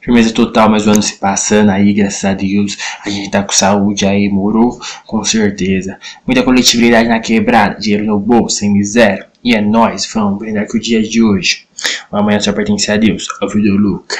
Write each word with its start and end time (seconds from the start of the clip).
Firmeza 0.00 0.32
total, 0.32 0.68
mas 0.68 0.86
o 0.86 0.90
ano 0.90 1.02
se 1.02 1.16
passando 1.16 1.70
aí, 1.70 1.92
graças 1.92 2.24
a 2.24 2.34
Deus. 2.34 2.76
A 3.04 3.10
gente 3.10 3.30
tá 3.30 3.42
com 3.42 3.52
saúde 3.52 4.06
aí, 4.06 4.28
morou? 4.28 4.80
Com 5.06 5.22
certeza. 5.24 5.98
Muita 6.26 6.42
coletividade 6.42 7.08
na 7.08 7.20
quebrada, 7.20 7.80
dinheiro 7.80 8.04
no 8.04 8.18
bolso, 8.18 8.58
sem 8.58 8.72
miséria. 8.72 9.28
E 9.42 9.54
é 9.54 9.60
nóis, 9.60 10.08
vamos 10.12 10.38
brindar 10.38 10.66
com 10.66 10.76
o 10.76 10.80
dia 10.80 11.02
de 11.02 11.22
hoje. 11.22 11.66
O 12.10 12.16
amanhã 12.16 12.40
só 12.40 12.52
pertence 12.52 12.90
a 12.90 12.96
Deus, 12.96 13.26
ao 13.40 13.48
do 13.48 13.76
Luca. 13.76 14.16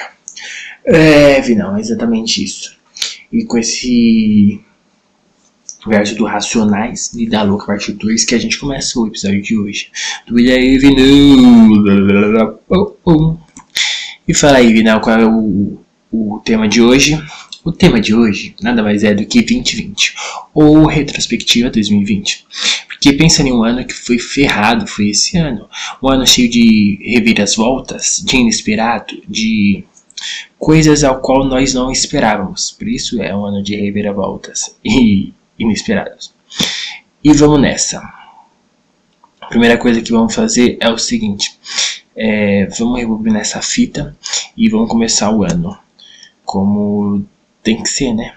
É, 0.85 1.40
não, 1.55 1.77
é 1.77 1.80
exatamente 1.80 2.45
isso. 2.45 2.77
E 3.32 3.45
com 3.45 3.57
esse 3.57 4.61
verso 5.86 6.14
do 6.14 6.25
Racionais 6.25 7.12
e 7.14 7.27
da 7.27 7.43
Louca 7.43 7.66
parte 7.66 7.93
2 7.93 8.25
que 8.25 8.34
a 8.34 8.39
gente 8.39 8.59
começa 8.59 8.98
o 8.98 9.07
episódio 9.07 9.43
de 9.43 9.57
hoje. 9.57 9.91
Do 10.27 10.39
E 10.39 10.50
aí, 10.50 10.79
Vinão? 10.79 11.84
E 14.27 14.32
fala 14.32 14.56
aí, 14.56 14.72
Vinal, 14.72 15.02
qual 15.02 15.20
é 15.20 15.27
o, 15.27 15.79
o 16.11 16.40
tema 16.43 16.66
de 16.66 16.80
hoje? 16.80 17.22
O 17.62 17.71
tema 17.71 18.00
de 18.00 18.14
hoje 18.14 18.54
nada 18.62 18.82
mais 18.82 19.04
é 19.04 19.12
do 19.12 19.25
que 19.26 19.43
2020 19.43 20.14
ou 20.54 20.86
retrospectiva 20.86 21.71
2020. 21.71 22.46
Porque 22.89 23.13
pensa 23.13 23.43
em 23.43 23.52
um 23.52 23.63
ano 23.63 23.85
que 23.85 23.93
foi 23.93 24.18
ferrado, 24.18 24.86
foi 24.86 25.11
esse 25.11 25.36
ano. 25.36 25.68
Um 26.02 26.08
ano 26.08 26.26
cheio 26.26 26.49
de 26.49 26.99
reviravoltas, 27.02 28.22
de 28.25 28.36
inesperado, 28.36 29.14
de 29.29 29.85
coisas 30.58 31.04
ao 31.04 31.21
qual 31.21 31.44
nós 31.44 31.75
não 31.75 31.91
esperávamos. 31.91 32.70
Por 32.70 32.88
isso 32.88 33.20
é 33.22 33.36
um 33.36 33.44
ano 33.44 33.62
de 33.62 33.77
reviravoltas 33.77 34.75
e 34.83 35.34
inesperados. 35.58 36.33
E 37.22 37.30
vamos 37.34 37.61
nessa. 37.61 37.98
A 39.41 39.47
primeira 39.47 39.77
coisa 39.77 40.00
que 40.00 40.12
vamos 40.12 40.34
fazer 40.34 40.78
é 40.80 40.88
o 40.88 40.97
seguinte: 40.97 41.50
é, 42.17 42.67
vamos 42.78 42.98
rebobinar 42.98 43.41
essa 43.41 43.61
fita 43.61 44.17
e 44.56 44.69
vamos 44.69 44.89
começar 44.89 45.31
o 45.31 45.42
ano 45.42 45.78
como 46.45 47.25
tem 47.62 47.83
que 47.83 47.89
ser, 47.89 48.12
né? 48.12 48.34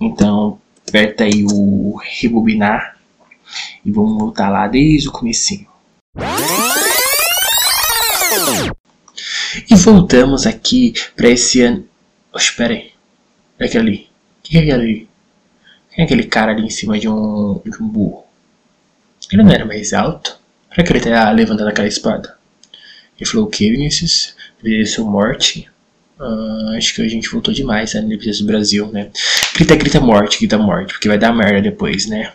Então, 0.00 0.58
aperta 0.88 1.24
aí 1.24 1.44
o 1.44 1.96
rebobinar 2.02 2.96
e 3.84 3.90
vamos 3.90 4.18
voltar 4.18 4.48
lá 4.48 4.66
desde 4.66 5.08
o 5.08 5.12
comecinho. 5.12 5.68
E 9.70 9.74
voltamos 9.74 10.46
aqui 10.46 10.94
para 11.14 11.28
esse 11.28 11.60
ano. 11.60 11.86
Espera 12.34 12.74
aí. 12.74 12.92
É 13.58 13.66
aquele 13.66 13.88
ali. 13.88 14.10
O 14.38 14.42
que 14.42 14.56
é 14.56 14.60
aquele 14.60 14.72
ali? 14.72 15.08
Quem 15.90 16.02
é 16.02 16.04
aquele 16.04 16.24
cara 16.24 16.52
ali 16.52 16.64
em 16.64 16.70
cima 16.70 16.98
de 16.98 17.08
um, 17.08 17.60
de 17.64 17.82
um 17.82 17.88
burro? 17.88 18.24
Ele 19.30 19.42
não 19.42 19.52
era 19.52 19.64
mais 19.64 19.92
alto? 19.92 20.38
Pra 20.68 20.82
que 20.82 20.92
ele 20.92 21.00
tá 21.00 21.30
levantando 21.30 21.68
aquela 21.68 21.88
espada? 21.88 22.39
Ele 23.20 23.28
falou 23.28 23.46
o 23.46 23.50
que, 23.50 23.70
Vinícius? 23.70 24.34
Mereceu 24.62 25.04
morte? 25.04 25.68
Uh, 26.18 26.76
acho 26.76 26.94
que 26.94 27.02
a 27.02 27.08
gente 27.08 27.28
voltou 27.30 27.52
demais 27.52 27.94
né, 27.94 28.00
no 28.00 28.18
do 28.18 28.44
Brasil, 28.44 28.86
né? 28.88 29.10
Grita, 29.54 29.76
grita 29.76 30.00
morte, 30.00 30.38
grita 30.38 30.58
morte, 30.58 30.94
porque 30.94 31.08
vai 31.08 31.18
dar 31.18 31.32
merda 31.32 31.60
depois, 31.60 32.06
né? 32.06 32.32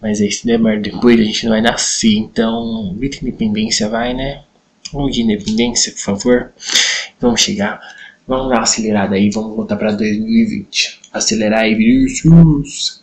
Mas 0.00 0.20
aí 0.20 0.30
se 0.30 0.46
der 0.46 0.58
merda 0.58 0.90
depois 0.90 1.20
a 1.20 1.22
gente 1.22 1.44
não 1.44 1.52
vai 1.52 1.60
nascer, 1.60 2.14
então 2.14 2.94
grita 2.96 3.18
independência, 3.22 3.88
vai, 3.88 4.14
né? 4.14 4.42
Vamos 4.92 5.14
de 5.14 5.22
independência, 5.22 5.92
por 5.92 6.00
favor. 6.00 6.52
Vamos 7.20 7.40
chegar, 7.40 7.80
vamos 8.26 8.48
dar 8.48 8.56
uma 8.56 8.62
acelerada 8.62 9.14
aí, 9.14 9.30
vamos 9.30 9.56
voltar 9.56 9.76
pra 9.76 9.92
2020. 9.92 11.00
Acelerar 11.12 11.60
aí, 11.60 11.74
Vinícius! 11.74 13.02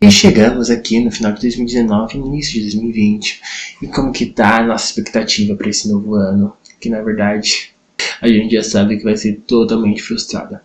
E 0.00 0.10
chegamos 0.10 0.70
aqui 0.70 1.00
no 1.00 1.10
final 1.10 1.32
de 1.32 1.42
2019 1.42 2.18
início 2.18 2.54
de 2.54 2.62
2020. 2.62 3.40
E 3.82 3.86
como 3.86 4.12
que 4.12 4.26
tá 4.26 4.58
a 4.58 4.66
nossa 4.66 4.86
expectativa 4.86 5.54
para 5.54 5.68
esse 5.68 5.88
novo 5.88 6.14
ano? 6.14 6.56
Que 6.80 6.88
na 6.88 7.00
verdade 7.02 7.70
a 8.20 8.28
gente 8.28 8.54
já 8.54 8.62
sabe 8.62 8.96
que 8.96 9.04
vai 9.04 9.16
ser 9.16 9.40
totalmente 9.46 10.02
frustrada. 10.02 10.62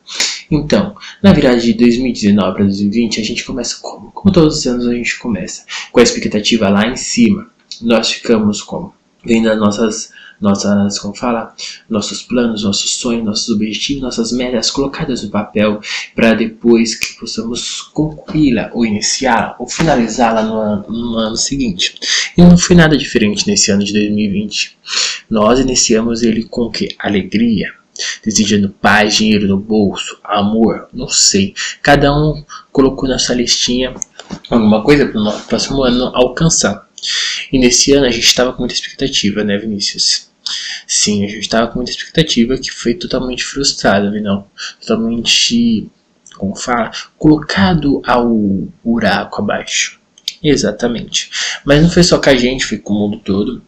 Então, 0.50 0.95
na 1.22 1.33
virada 1.33 1.59
de 1.59 1.73
2019 1.73 2.53
para 2.53 2.66
2020, 2.66 3.20
a 3.20 3.23
gente 3.23 3.44
começa 3.44 3.78
como? 3.81 4.11
Como 4.11 4.33
todos 4.33 4.59
os 4.59 4.67
anos 4.67 4.88
a 4.88 4.94
gente 4.94 5.17
começa, 5.20 5.64
com 5.92 5.99
a 5.99 6.04
expectativa 6.04 6.70
lá 6.70 6.87
em 6.87 6.95
cima. 6.95 7.49
Nós 7.82 8.11
ficamos 8.11 8.61
como? 8.61 8.93
Vendo 9.23 9.49
as 9.49 9.58
nossas 9.58 10.11
nossas, 10.40 11.00
como 11.00 11.16
fala, 11.16 11.54
nossos 11.90 12.22
planos, 12.22 12.64
nossos 12.64 12.96
sonhos, 12.96 13.23
nossos 13.23 13.50
objetivos, 13.50 14.04
nossas 14.04 14.32
metas 14.32 14.70
colocadas 14.70 15.23
no 15.23 15.30
papel 15.30 15.80
para 16.16 16.34
depois 16.34 16.96
que 16.96 17.20
possamos 17.20 17.82
concluí-la 17.94 18.70
ou 18.73 18.86
iniciá-la 18.86 19.56
ou 19.60 19.68
finalizá-la 19.68 20.44
no, 20.44 20.82
no 20.90 21.18
ano 21.18 21.38
seguinte. 21.38 21.96
E 22.38 22.42
não 22.42 22.58
foi 22.58 22.76
nada 22.76 22.98
diferente 22.98 23.48
nesse 23.48 23.72
ano 23.72 23.84
de 23.84 23.94
2020. 23.94 24.78
Nós 25.30 25.60
iniciamos 25.60 26.22
ele 26.22 26.44
com 26.44 26.70
que? 26.70 26.90
Alegria, 27.00 27.72
desejando 28.23 28.70
paz, 28.70 29.16
dinheiro 29.16 29.48
no 29.48 29.58
bolso, 29.58 30.20
amor, 30.23 30.88
não 30.94 31.08
sei. 31.08 31.54
Cada 31.82 32.14
um 32.14 32.44
colocou 32.72 33.08
na 33.08 33.17
sua 33.17 33.36
listinha 33.36 33.94
alguma 34.50 34.84
coisa 34.84 35.06
para 35.06 35.22
o 35.22 35.42
próximo 35.42 35.84
ano 35.84 36.12
alcançar. 36.14 36.86
E 37.52 37.60
nesse 37.60 37.94
ano 37.94 38.06
a 38.06 38.11
gente 38.11 38.26
estava 38.26 38.54
com 38.54 38.60
muita 38.60 38.76
expectativa, 38.76 39.44
né, 39.44 39.58
Vinícius? 39.58 40.30
Sim, 40.88 41.26
a 41.26 41.28
gente 41.28 41.42
estava 41.42 41.67
com 41.67 41.80
muita 41.80 41.92
expectativa 41.92 42.58
que 42.58 42.72
foi 42.72 42.94
totalmente 42.94 43.44
frustrada, 43.44 44.11
não? 44.22 44.48
Totalmente, 44.80 45.89
como 46.36 46.55
fala, 46.55 46.92
colocado 47.17 48.02
ao 48.05 48.30
buraco 48.84 49.42
abaixo. 49.42 50.00
Exatamente. 50.44 51.32
Mas 51.64 51.82
não 51.82 51.89
foi 51.89 52.04
só 52.04 52.20
com 52.20 52.30
a 52.30 52.36
gente, 52.36 52.66
foi 52.66 52.78
com 52.78 52.94
o 52.94 53.00
mundo 53.00 53.17
todo, 53.17 53.61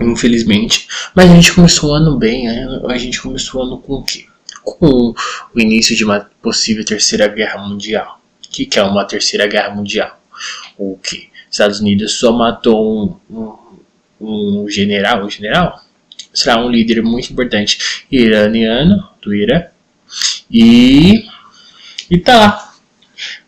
infelizmente. 0.00 0.88
Mas 1.14 1.30
a 1.30 1.34
gente 1.34 1.52
começou 1.52 1.90
o 1.90 1.94
ano 1.94 2.16
bem, 2.16 2.46
né? 2.46 2.80
A 2.88 2.96
gente 2.96 3.20
começou 3.20 3.60
o 3.60 3.64
ano 3.64 3.78
com 3.78 3.94
o 3.94 4.02
quê? 4.02 4.26
Com 4.62 5.14
o 5.54 5.60
início 5.60 5.94
de 5.94 6.04
uma 6.04 6.30
possível 6.40 6.84
terceira 6.84 7.28
guerra 7.28 7.58
mundial. 7.58 8.20
O 8.42 8.48
que, 8.48 8.64
que 8.64 8.78
é 8.78 8.82
uma 8.82 9.04
terceira 9.04 9.46
guerra 9.46 9.74
mundial? 9.74 10.18
O 10.78 10.96
que? 10.96 11.28
Estados 11.54 11.78
Unidos 11.78 12.14
só 12.14 12.32
matou 12.32 13.20
um, 13.30 13.56
um, 14.20 14.62
um 14.64 14.68
general, 14.68 15.24
um 15.24 15.30
general? 15.30 15.80
Será 16.32 16.60
um 16.60 16.68
líder 16.68 17.00
muito 17.00 17.32
importante 17.32 18.04
iraniano, 18.10 19.08
do 19.22 19.32
Irã. 19.32 19.64
E, 20.50 21.24
e 22.10 22.18
tá 22.18 22.36
lá. 22.36 22.74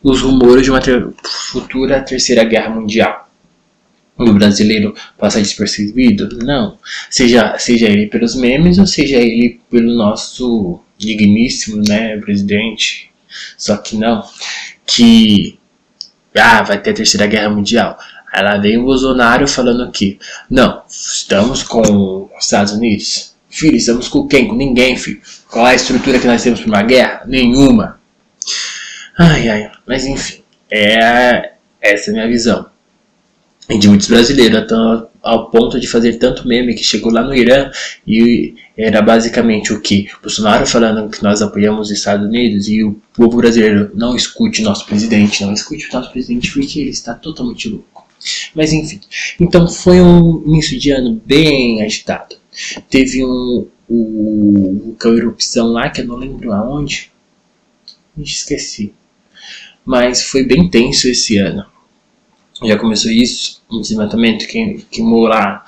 Os 0.00 0.22
rumores 0.22 0.62
de 0.62 0.70
uma 0.70 0.80
ter, 0.80 1.04
futura 1.50 2.00
terceira 2.00 2.44
guerra 2.44 2.70
mundial. 2.70 3.28
O 4.16 4.32
brasileiro 4.32 4.94
passa 5.18 5.42
despercebido? 5.42 6.28
Não. 6.44 6.78
Seja, 7.10 7.58
seja 7.58 7.88
ele 7.88 8.06
pelos 8.06 8.36
memes 8.36 8.78
ou 8.78 8.86
seja 8.86 9.16
ele 9.16 9.60
pelo 9.68 9.92
nosso 9.92 10.80
digníssimo 10.96 11.82
né, 11.86 12.16
presidente. 12.18 13.10
Só 13.58 13.76
que 13.76 13.96
não. 13.96 14.24
Que 14.86 15.58
ah, 16.38 16.62
vai 16.62 16.80
ter 16.80 16.90
a 16.90 16.94
terceira 16.94 17.26
guerra 17.26 17.50
mundial. 17.50 17.98
Aí 18.32 18.42
lá 18.42 18.56
vem 18.58 18.78
o 18.78 18.84
Bolsonaro 18.84 19.46
falando 19.46 19.90
que 19.90 20.18
não, 20.50 20.82
estamos 20.88 21.62
com 21.62 22.28
os 22.36 22.44
Estados 22.44 22.72
Unidos. 22.72 23.34
Filho, 23.48 23.76
estamos 23.76 24.08
com 24.08 24.26
quem? 24.26 24.48
Com 24.48 24.54
ninguém, 24.54 24.96
filho. 24.96 25.20
Qual 25.50 25.66
é 25.66 25.70
a 25.70 25.74
estrutura 25.74 26.18
que 26.18 26.26
nós 26.26 26.42
temos 26.42 26.60
para 26.60 26.68
uma 26.68 26.82
guerra? 26.82 27.22
Nenhuma. 27.26 27.98
Ai, 29.18 29.48
ai, 29.48 29.72
mas 29.86 30.04
enfim, 30.04 30.42
é 30.70 31.52
essa 31.80 32.10
é 32.10 32.12
a 32.12 32.14
minha 32.14 32.28
visão. 32.28 32.66
E 33.68 33.78
de 33.78 33.88
muitos 33.88 34.08
brasileiros, 34.08 34.58
então, 34.62 35.08
ao 35.26 35.50
ponto 35.50 35.80
de 35.80 35.88
fazer 35.88 36.14
tanto 36.18 36.46
meme 36.46 36.74
que 36.74 36.84
chegou 36.84 37.12
lá 37.12 37.22
no 37.22 37.34
Irã 37.34 37.70
e 38.06 38.54
era 38.76 39.02
basicamente 39.02 39.72
o 39.72 39.80
que? 39.80 40.08
Bolsonaro 40.22 40.66
falando 40.66 41.10
que 41.10 41.22
nós 41.22 41.42
apoiamos 41.42 41.90
os 41.90 41.98
Estados 41.98 42.26
Unidos 42.26 42.68
e 42.68 42.84
o 42.84 42.96
povo 43.12 43.38
brasileiro 43.38 43.90
não 43.94 44.14
escute 44.14 44.62
nosso 44.62 44.86
presidente, 44.86 45.44
não 45.44 45.52
escute 45.52 45.88
o 45.88 45.92
nosso 45.92 46.12
presidente 46.12 46.52
porque 46.52 46.80
ele 46.80 46.90
está 46.90 47.14
totalmente 47.14 47.68
louco. 47.68 48.06
Mas 48.54 48.72
enfim, 48.72 49.00
então 49.40 49.68
foi 49.68 50.00
um 50.00 50.42
início 50.46 50.78
de 50.78 50.90
ano 50.90 51.20
bem 51.24 51.82
agitado. 51.82 52.36
Teve 52.88 53.24
um 53.24 53.66
o 53.88 54.80
vulcão 54.84 55.16
erupção 55.16 55.68
lá 55.68 55.88
que 55.88 56.00
eu 56.00 56.06
não 56.06 56.16
lembro 56.16 56.52
aonde, 56.52 57.10
esqueci. 58.18 58.92
Mas 59.84 60.22
foi 60.22 60.44
bem 60.44 60.68
tenso 60.68 61.08
esse 61.08 61.38
ano 61.38 61.64
já 62.64 62.78
começou 62.78 63.10
isso, 63.10 63.62
um 63.70 63.80
desmatamento 63.80 64.46
que 64.46 64.86
queimou 64.90 65.26
lá 65.26 65.64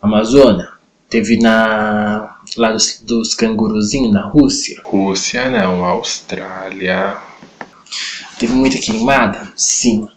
a 0.00 0.06
Amazônia. 0.06 0.68
Teve 1.08 1.38
na 1.38 2.36
lá 2.56 2.72
dos, 2.72 3.00
dos 3.02 3.34
canguruzinhos 3.34 4.12
na 4.12 4.26
Rússia. 4.26 4.80
Rússia 4.84 5.50
não, 5.50 5.84
Austrália. 5.84 7.16
Teve 8.38 8.52
muita 8.54 8.78
queimada? 8.78 9.52
Sim. 9.56 10.08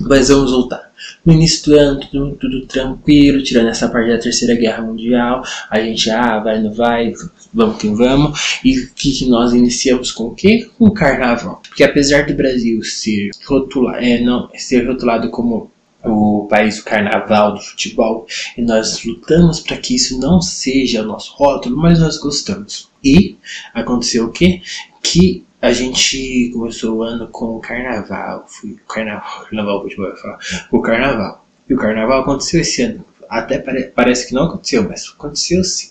Mas 0.00 0.28
vamos 0.28 0.50
voltar. 0.50 0.90
No 1.24 1.32
início 1.32 1.72
do 1.72 1.78
ano, 1.78 2.00
tudo, 2.00 2.36
tudo 2.36 2.66
tranquilo, 2.66 3.42
tirando 3.42 3.68
essa 3.68 3.88
parte 3.88 4.10
da 4.10 4.18
Terceira 4.18 4.54
Guerra 4.54 4.82
Mundial. 4.82 5.42
A 5.70 5.80
gente, 5.80 6.10
ah, 6.10 6.38
vai, 6.38 6.60
não 6.60 6.72
vai, 6.72 7.12
vamos 7.52 7.78
que 7.78 7.88
vamos. 7.88 8.60
E 8.62 8.78
o 8.80 8.90
que, 8.94 9.10
que 9.12 9.26
nós 9.26 9.52
iniciamos 9.52 10.12
com 10.12 10.24
o 10.24 10.34
quê? 10.34 10.68
Com 10.78 10.86
o 10.86 10.92
Carnaval. 10.92 11.62
Porque 11.66 11.82
apesar 11.82 12.26
do 12.26 12.34
Brasil 12.34 12.82
ser 12.82 13.30
rotulado, 13.46 13.98
é, 13.98 14.20
não, 14.20 14.50
ser 14.54 14.86
rotulado 14.86 15.30
como 15.30 15.70
o 16.04 16.46
país 16.48 16.76
do 16.76 16.84
carnaval, 16.84 17.54
do 17.54 17.60
futebol, 17.60 18.26
e 18.56 18.62
nós 18.62 19.02
lutamos 19.04 19.60
para 19.60 19.78
que 19.78 19.94
isso 19.94 20.20
não 20.20 20.40
seja 20.40 21.02
o 21.02 21.06
nosso 21.06 21.32
rótulo, 21.32 21.76
mas 21.76 21.98
nós 21.98 22.18
gostamos. 22.18 22.90
E 23.02 23.36
aconteceu 23.72 24.26
o 24.26 24.30
quê? 24.30 24.60
Que 25.02 25.44
a 25.64 25.72
gente 25.72 26.50
começou 26.52 26.98
o 26.98 27.02
ano 27.02 27.26
com 27.28 27.56
o 27.56 27.60
carnaval, 27.60 28.44
fui 28.46 28.78
carnaval, 28.86 29.44
carnaval, 29.44 29.82
futebol, 29.82 30.14
falar, 30.14 30.38
o 30.70 30.82
carnaval. 30.82 31.46
E 31.66 31.72
o 31.72 31.78
carnaval 31.78 32.20
aconteceu 32.20 32.60
esse 32.60 32.82
ano. 32.82 33.02
Até 33.30 33.58
pare, 33.58 33.84
parece 33.84 34.28
que 34.28 34.34
não 34.34 34.44
aconteceu, 34.44 34.86
mas 34.86 35.08
aconteceu 35.08 35.64
sim. 35.64 35.90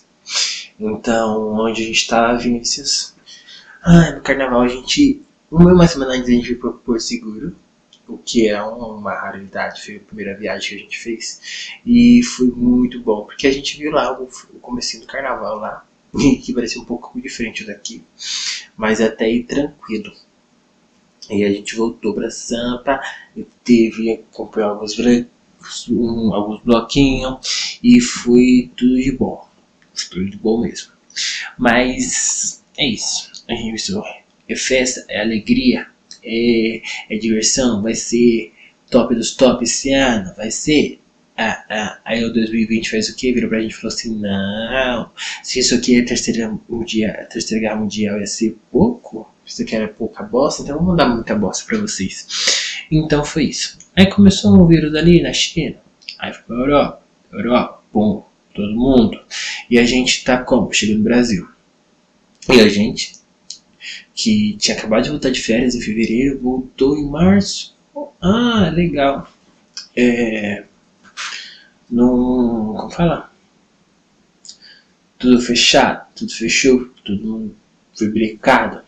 Então, 0.78 1.54
onde 1.54 1.82
a 1.82 1.86
gente 1.86 1.96
está, 2.02 2.32
Vinícius? 2.34 3.14
Ah, 3.82 4.12
no 4.12 4.20
carnaval 4.20 4.62
a 4.62 4.68
gente. 4.68 5.20
Uma 5.50 5.88
semana 5.88 6.12
antes 6.12 6.28
a 6.28 6.32
gente 6.32 6.54
foi 6.54 6.72
Porto 6.72 7.00
Seguro, 7.00 7.56
o 8.06 8.16
que 8.16 8.48
é 8.48 8.62
uma 8.62 9.12
raridade, 9.12 9.84
foi 9.84 9.96
a 9.96 10.00
primeira 10.00 10.36
viagem 10.36 10.68
que 10.68 10.74
a 10.76 10.78
gente 10.78 10.98
fez. 11.00 11.40
E 11.84 12.22
foi 12.22 12.46
muito 12.46 13.00
bom, 13.00 13.24
porque 13.24 13.48
a 13.48 13.52
gente 13.52 13.76
viu 13.76 13.90
lá 13.90 14.12
o, 14.12 14.28
comecinho 14.60 15.02
do 15.02 15.08
carnaval 15.08 15.58
lá, 15.58 15.84
que 16.42 16.52
parecia 16.52 16.80
um 16.80 16.84
pouco 16.84 17.20
diferente 17.20 17.64
daqui, 17.64 18.02
mas 18.76 19.00
até 19.00 19.26
aí 19.26 19.42
tranquilo. 19.42 20.12
E 21.30 21.42
a 21.42 21.50
gente 21.50 21.74
voltou 21.74 22.14
para 22.14 22.30
Sampa, 22.30 23.00
teve, 23.64 24.24
comprei 24.32 24.64
alguns, 24.64 24.98
um, 25.88 26.34
alguns 26.34 26.60
bloquinhos 26.62 27.78
e 27.82 28.00
foi 28.00 28.70
tudo 28.76 29.00
de 29.00 29.12
bom. 29.12 29.48
Tudo 30.10 30.28
de 30.28 30.36
bom 30.36 30.60
mesmo. 30.60 30.92
Mas 31.58 32.62
é 32.76 32.86
isso. 32.86 33.30
A 33.48 33.54
gente 33.54 33.92
é 34.48 34.56
festa, 34.56 35.04
é 35.08 35.20
alegria, 35.20 35.86
é, 36.22 36.82
é 37.08 37.16
diversão, 37.16 37.82
vai 37.82 37.94
ser 37.94 38.52
top 38.90 39.14
dos 39.14 39.34
top 39.34 39.64
esse 39.64 39.92
ano, 39.92 40.34
vai 40.36 40.50
ser. 40.50 41.00
Ah, 41.36 41.64
ah. 41.68 41.98
Aí 42.04 42.24
o 42.24 42.32
2020 42.32 42.90
faz 42.90 43.08
o 43.08 43.16
que? 43.16 43.32
Virou 43.32 43.50
pra 43.50 43.60
gente 43.60 43.72
e 43.72 43.74
falou 43.74 43.94
assim: 43.94 44.16
não, 44.16 45.10
se 45.42 45.58
isso 45.58 45.74
aqui 45.74 45.98
é 45.98 46.02
terceira, 46.02 46.56
mundial, 46.68 47.12
terceira 47.28 47.60
guerra 47.60 47.76
mundial 47.76 48.20
ia 48.20 48.26
ser 48.26 48.56
pouco, 48.70 49.28
isso 49.44 49.62
aqui 49.62 49.74
era 49.74 49.88
pouca 49.88 50.22
bosta, 50.22 50.62
então 50.62 50.78
vamos 50.78 50.96
dar 50.96 51.08
muita 51.08 51.34
bosta 51.34 51.64
pra 51.66 51.78
vocês. 51.78 52.86
Então 52.90 53.24
foi 53.24 53.44
isso. 53.46 53.78
Aí 53.96 54.06
começou 54.06 54.54
um 54.54 54.66
vírus 54.66 54.94
ali 54.94 55.20
na 55.20 55.32
China, 55.32 55.76
aí 56.18 56.32
foi 56.32 56.42
pra 56.42 56.56
Europa, 56.56 57.02
Europa, 57.32 57.82
bom, 57.92 58.28
todo 58.54 58.74
mundo. 58.74 59.20
E 59.68 59.78
a 59.78 59.84
gente 59.84 60.22
tá 60.24 60.38
como? 60.38 60.72
Chegando 60.72 60.98
no 60.98 61.04
Brasil. 61.04 61.48
E 62.48 62.60
a 62.60 62.68
gente 62.68 63.12
que 64.14 64.56
tinha 64.58 64.76
acabado 64.76 65.02
de 65.02 65.10
voltar 65.10 65.30
de 65.30 65.40
férias 65.42 65.74
em 65.74 65.80
fevereiro, 65.80 66.38
voltou 66.38 66.96
em 66.96 67.04
março. 67.04 67.74
Ah, 68.20 68.70
legal. 68.72 69.28
É, 69.96 70.64
não. 71.90 72.74
Como 72.76 72.90
falar? 72.90 73.32
Tudo 75.18 75.40
fechado, 75.40 76.06
tudo 76.14 76.32
fechou, 76.32 76.88
tudo 77.04 77.54
foi 77.94 78.08
brecado. 78.08 78.82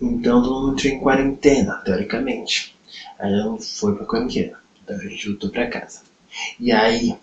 Então 0.00 0.42
todo 0.42 0.60
mundo 0.60 0.72
entrou 0.72 0.92
em 0.92 1.00
quarentena, 1.00 1.76
teoricamente. 1.84 2.74
Aí 3.18 3.32
não 3.32 3.58
foi 3.58 3.94
pra 3.94 4.06
quarentena. 4.06 4.58
Então 4.82 4.96
a 4.96 5.00
gente 5.00 5.28
voltou 5.28 5.50
pra 5.50 5.68
casa. 5.68 6.02
E 6.60 6.70
aí, 6.70 7.16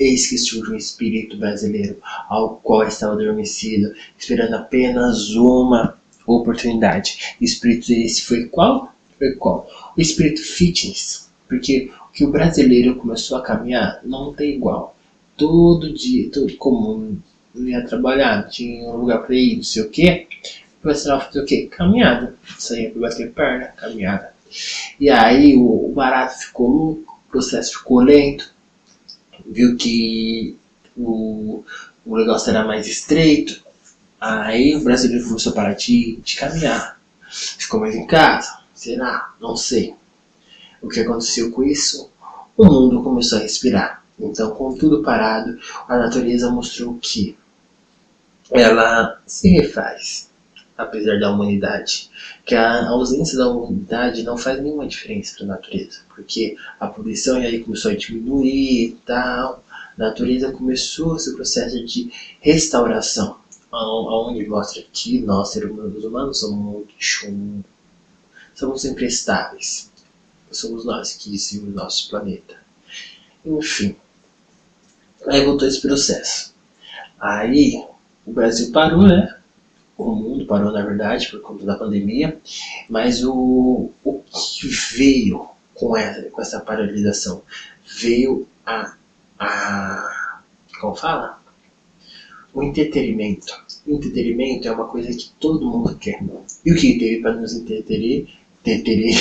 Eis 0.00 0.28
que 0.28 0.38
surge 0.38 0.72
um 0.72 0.76
espírito 0.76 1.36
brasileiro, 1.36 1.98
ao 2.26 2.56
qual 2.56 2.88
estava 2.88 3.12
adormecido, 3.12 3.94
esperando 4.18 4.54
apenas 4.54 5.34
uma 5.34 5.94
oportunidade. 6.26 7.36
O 7.38 7.44
espírito 7.44 7.92
esse 7.92 8.22
foi 8.22 8.46
qual? 8.46 8.94
Foi 9.18 9.34
qual? 9.34 9.68
O 9.94 10.00
espírito 10.00 10.42
fitness. 10.42 11.29
Porque 11.50 11.90
o 12.08 12.12
que 12.12 12.24
o 12.24 12.30
brasileiro 12.30 12.96
começou 12.96 13.36
a 13.36 13.42
caminhar 13.42 14.00
não 14.02 14.32
tem 14.32 14.54
igual. 14.54 14.96
Todo 15.36 15.92
dia, 15.92 16.30
todo 16.30 16.56
comum, 16.56 17.18
ia 17.54 17.84
trabalhar, 17.84 18.48
tinha 18.48 18.88
um 18.88 18.96
lugar 18.96 19.18
para 19.26 19.34
ir, 19.34 19.56
não 19.56 19.62
sei 19.62 19.82
o 19.82 19.90
que. 19.90 20.28
O 20.80 20.88
pessoal 20.88 21.20
fazer 21.20 21.42
o 21.42 21.44
que? 21.44 21.66
Caminhada. 21.66 22.34
Saía 22.58 22.90
para 22.90 23.00
bater 23.02 23.30
perna, 23.32 23.66
caminhada. 23.76 24.32
E 24.98 25.10
aí 25.10 25.54
o 25.56 25.92
barato 25.94 26.38
ficou 26.38 26.68
louco, 26.68 27.20
o 27.28 27.30
processo 27.30 27.78
ficou 27.78 28.00
lento 28.00 28.50
viu 29.50 29.76
que 29.76 30.56
o, 30.96 31.64
o 32.06 32.16
negócio 32.16 32.50
era 32.50 32.64
mais 32.64 32.86
estreito, 32.86 33.62
aí 34.20 34.76
o 34.76 34.84
brasileiro 34.84 35.26
começou 35.26 35.52
a 35.52 35.54
parar 35.54 35.74
de, 35.74 36.16
de 36.22 36.36
caminhar. 36.36 36.98
Ficou 37.28 37.80
mais 37.80 37.94
em 37.94 38.06
casa? 38.06 38.60
Será? 38.74 39.32
Não 39.40 39.56
sei. 39.56 39.94
O 40.82 40.88
que 40.88 41.00
aconteceu 41.00 41.50
com 41.50 41.62
isso? 41.62 42.10
O 42.56 42.64
mundo 42.64 43.02
começou 43.02 43.38
a 43.38 43.42
respirar. 43.42 44.04
Então, 44.18 44.50
com 44.50 44.74
tudo 44.74 45.02
parado, 45.02 45.58
a 45.88 45.96
natureza 45.98 46.50
mostrou 46.50 46.98
que 47.00 47.36
ela 48.50 49.20
se 49.26 49.48
refaz, 49.48 50.28
apesar 50.76 51.18
da 51.18 51.30
humanidade. 51.30 52.10
Que 52.44 52.54
a 52.54 52.88
ausência 52.88 53.38
da 53.38 53.48
humanidade 53.48 54.22
não 54.22 54.36
faz 54.36 54.60
nenhuma 54.60 54.86
diferença 54.86 55.36
para 55.36 55.44
a 55.44 55.48
natureza, 55.48 56.00
porque 56.14 56.56
a 56.78 56.86
poluição 56.86 57.36
aí 57.36 57.62
começou 57.62 57.90
a 57.90 57.96
diminuir 57.96 58.84
e 58.84 58.92
tal. 59.06 59.62
A 59.70 59.98
natureza 59.98 60.50
começou 60.50 61.16
esse 61.16 61.34
processo 61.34 61.84
de 61.84 62.10
restauração, 62.40 63.36
onde 63.72 64.46
mostra 64.46 64.82
que 64.92 65.20
nós, 65.20 65.50
seres 65.50 65.70
humanos, 65.70 66.40
somos, 66.40 66.86
somos 68.54 68.84
imprestáveis. 68.84 69.89
Somos 70.50 70.84
nós 70.84 71.14
que 71.14 71.30
decidimos 71.30 71.74
nosso 71.74 72.08
planeta. 72.10 72.56
Enfim, 73.44 73.96
aí 75.26 75.44
voltou 75.44 75.66
esse 75.66 75.80
processo. 75.80 76.54
Aí 77.18 77.84
o 78.26 78.32
Brasil 78.32 78.72
parou, 78.72 79.02
né? 79.02 79.40
o 80.00 80.14
mundo 80.14 80.46
parou 80.46 80.72
na 80.72 80.82
verdade 80.82 81.30
por 81.30 81.40
conta 81.40 81.64
da 81.64 81.76
pandemia, 81.76 82.38
mas 82.88 83.22
o, 83.22 83.90
o 84.02 84.22
que 84.30 84.66
veio 84.96 85.46
com 85.74 85.96
essa, 85.96 86.22
com 86.30 86.40
essa 86.40 86.60
paralisação? 86.60 87.42
Veio 88.00 88.46
a, 88.64 88.94
a. 89.38 90.40
Como 90.80 90.94
fala? 90.94 91.40
O 92.54 92.62
entretenimento. 92.62 93.52
O 93.86 93.96
entretenimento 93.96 94.66
é 94.66 94.72
uma 94.72 94.86
coisa 94.86 95.12
que 95.12 95.30
todo 95.38 95.68
mundo 95.68 95.94
quer. 95.96 96.20
E 96.64 96.72
o 96.72 96.76
que 96.76 96.98
teve 96.98 97.20
para 97.20 97.34
nos 97.34 97.52
entreter? 97.52 98.26
Entreter. 98.64 99.16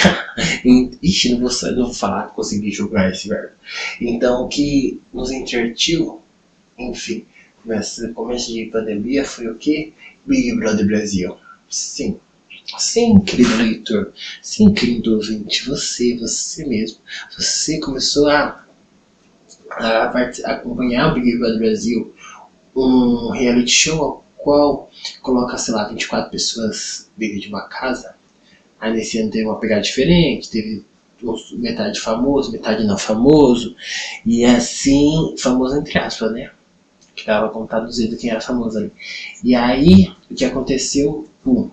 Ixi, 1.01 1.29
não 1.29 1.39
vou, 1.39 1.71
não 1.71 1.85
vou 1.85 1.93
falar, 1.93 2.27
consegui 2.27 2.71
julgar 2.71 3.11
esse 3.11 3.27
verbo. 3.27 3.53
Então, 4.01 4.47
que 4.47 5.01
nos 5.13 5.31
entretiu, 5.31 6.21
enfim, 6.77 7.25
nesse 7.63 8.09
começo 8.09 8.51
de 8.51 8.65
pandemia 8.65 9.23
foi 9.23 9.47
o 9.47 9.55
que? 9.55 9.93
Big 10.25 10.55
Brother 10.55 10.85
Brasil. 10.85 11.37
Sim. 11.69 12.19
Sim, 12.77 13.19
querido 13.21 13.55
leitor. 13.55 14.13
Sim, 14.41 14.73
querido 14.73 15.15
ouvinte. 15.15 15.67
Você, 15.67 16.15
você 16.15 16.65
mesmo. 16.65 16.99
Você 17.37 17.79
começou 17.79 18.27
a, 18.27 18.63
a, 19.71 20.09
a 20.09 20.51
acompanhar 20.51 21.11
o 21.11 21.13
Big 21.15 21.37
Brother 21.37 21.57
Brasil, 21.57 22.13
um 22.75 23.31
reality 23.31 23.71
show 23.71 24.03
ao 24.03 24.25
qual 24.37 24.89
coloca, 25.21 25.57
sei 25.57 25.73
lá, 25.73 25.87
24 25.87 26.29
pessoas 26.29 27.09
dentro 27.17 27.39
de 27.39 27.47
uma 27.47 27.67
casa. 27.67 28.15
Aí 28.79 28.93
nesse 28.93 29.19
ano 29.19 29.31
teve 29.31 29.45
uma 29.45 29.59
pegada 29.59 29.81
diferente, 29.81 30.49
teve 30.49 30.83
metade 31.53 31.99
famoso, 31.99 32.51
metade 32.51 32.85
não 32.85 32.97
famoso, 32.97 33.75
e 34.25 34.45
assim, 34.45 35.35
famoso 35.37 35.77
entre 35.77 35.99
aspas, 35.99 36.31
né? 36.31 36.51
que 37.19 37.27
dava 37.27 37.49
contado 37.49 37.87
os 37.87 37.97
dedos 37.97 38.19
quem 38.19 38.29
era 38.29 38.41
famoso 38.41 38.77
ali. 38.77 38.91
E 39.43 39.53
aí, 39.53 40.11
o 40.29 40.35
que 40.35 40.45
aconteceu? 40.45 41.27
Pum, 41.43 41.69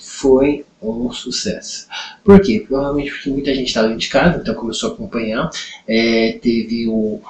foi 0.00 0.64
um 0.80 1.10
sucesso. 1.12 1.86
Por 2.24 2.40
quê? 2.40 2.64
Provavelmente 2.66 3.10
porque 3.10 3.30
muita 3.30 3.54
gente 3.54 3.68
estava 3.68 3.94
de 3.94 4.08
casa, 4.08 4.40
então 4.40 4.54
começou 4.54 4.90
a 4.90 4.94
acompanhar. 4.94 5.50
É, 5.86 6.38
teve 6.40 6.86
o, 6.88 7.20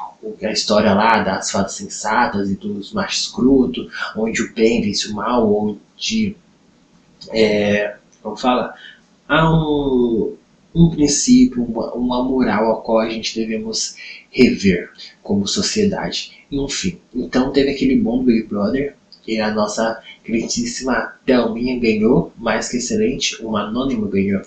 a 0.42 0.52
história 0.52 0.92
lá 0.94 1.22
das 1.22 1.50
fadas 1.50 1.72
sensatas 1.72 2.50
e 2.50 2.54
dos 2.54 2.92
machos 2.92 3.22
escroto, 3.22 3.88
onde 4.16 4.42
o 4.42 4.52
bem 4.54 4.82
vence 4.82 5.08
o 5.08 5.14
mal, 5.14 5.52
onde. 5.52 6.36
É, 7.32 7.96
como 8.22 8.36
fala? 8.36 8.74
Há 9.28 9.50
um, 9.52 10.36
um 10.74 10.90
princípio, 10.90 11.62
uma, 11.62 11.92
uma 11.94 12.22
moral 12.22 12.72
a 12.72 12.82
qual 12.82 12.98
a 13.00 13.08
gente 13.08 13.34
devemos 13.34 13.96
rever 14.30 14.90
como 15.22 15.46
sociedade. 15.46 16.32
Enfim, 16.50 17.00
então 17.14 17.52
teve 17.52 17.70
aquele 17.70 17.96
bom 17.96 18.24
Big 18.24 18.44
Brother 18.44 18.96
e 19.26 19.40
a 19.40 19.52
nossa 19.52 20.02
queridíssima 20.24 21.14
Thelminha 21.24 21.78
ganhou, 21.78 22.32
mais 22.36 22.68
que 22.68 22.78
excelente, 22.78 23.40
uma 23.42 23.68
anônima 23.68 24.08
ganhou. 24.08 24.42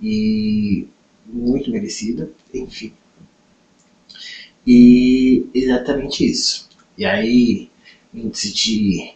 E 0.00 0.86
muito 1.26 1.70
merecida, 1.70 2.30
enfim. 2.52 2.92
E 4.66 5.46
exatamente 5.54 6.24
isso. 6.26 6.68
E 6.96 7.04
aí, 7.04 7.68
índice 8.14 8.54
de, 8.54 9.12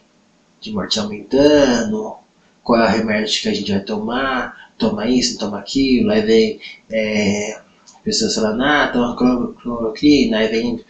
de 0.61 0.71
morte 0.71 0.99
aumentando, 0.99 2.15
qual 2.63 2.81
é 2.81 2.87
o 2.87 2.91
remédio 2.91 3.41
que 3.41 3.49
a 3.49 3.53
gente 3.53 3.71
vai 3.71 3.81
tomar, 3.81 4.71
toma 4.77 5.07
isso, 5.07 5.37
toma 5.37 5.59
aquilo, 5.59 6.11
aí 6.11 6.21
vem 6.21 6.59
é, 6.89 7.61
pessoas 8.03 8.35
falando, 8.35 8.61
ah, 8.61 8.87
toma 8.87 9.15
cloroquina, 9.61 10.39
aí 10.39 10.47
vem 10.47 10.83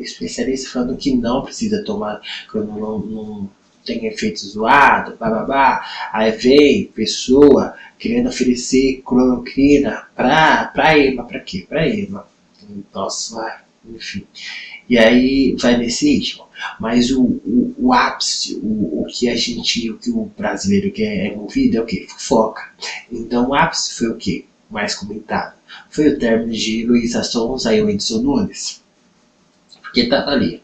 especialista 0.00 0.70
falando 0.70 0.96
que 0.96 1.16
não 1.16 1.42
precisa 1.42 1.84
tomar, 1.84 2.20
quando 2.50 2.66
não, 2.66 2.98
não 2.98 3.50
tem 3.86 4.06
efeito 4.06 4.40
zoado, 4.40 5.16
babá. 5.16 5.82
Aí 6.12 6.32
vem 6.32 6.86
pessoa 6.86 7.74
querendo 7.98 8.28
oferecer 8.28 9.02
cloroquina 9.06 10.06
pra, 10.14 10.66
pra 10.66 10.98
Ema, 10.98 11.24
pra 11.24 11.40
quê? 11.40 11.64
Pra 11.66 11.88
Ema. 11.88 12.26
Nossa, 12.92 13.60
enfim. 13.88 14.26
E 14.88 14.98
aí 14.98 15.56
vai 15.58 15.76
nesse 15.76 16.08
ritmo. 16.08 16.46
Mas 16.78 17.10
o, 17.10 17.22
o, 17.22 17.74
o 17.78 17.92
ápice, 17.92 18.54
o, 18.62 19.02
o 19.02 19.06
que 19.06 19.28
a 19.28 19.36
gente, 19.36 19.90
o 19.90 19.98
que 19.98 20.10
o 20.10 20.30
brasileiro 20.36 20.90
quer 20.90 21.26
é 21.26 21.34
movido 21.34 21.76
é 21.76 21.80
o 21.80 21.86
que? 21.86 22.06
Fofoca. 22.08 22.62
Então 23.10 23.48
o 23.48 23.54
ápice 23.54 23.94
foi 23.94 24.08
o 24.08 24.16
que? 24.16 24.46
Mais 24.70 24.94
comentado. 24.94 25.54
Foi 25.90 26.08
o 26.08 26.18
término 26.18 26.52
de 26.52 26.84
Luísa 26.86 27.22
Sons 27.22 27.64
o 27.64 27.90
Edson 27.90 28.18
Nunes. 28.18 28.82
Porque 29.82 30.08
tava 30.08 30.30
ali. 30.30 30.62